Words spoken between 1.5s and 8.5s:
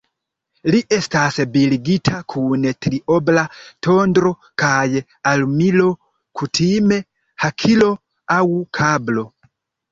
bildigita kun triobla tondro kaj armilo, kutime hakilo aŭ